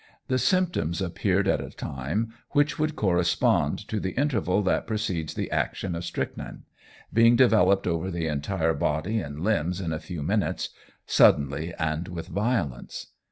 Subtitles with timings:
[0.29, 5.51] The symptoms appeared at a time which would correspond to the interval that precedes the
[5.51, 6.63] action of strychnine,
[7.13, 10.69] being developed over the entire body and limbs in a few minutes,
[11.05, 13.11] suddenly and with violence.